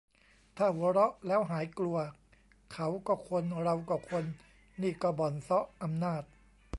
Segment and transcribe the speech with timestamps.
[0.57, 1.97] ถ้าหัวเราะแล้วหายกลัว
[2.73, 4.25] เขาก็คน เราก็คน
[4.81, 6.23] นี่ก็บ่อนเซาะอำนาจ